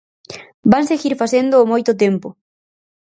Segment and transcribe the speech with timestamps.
[0.73, 2.27] Van seguir facéndoo moito tempo.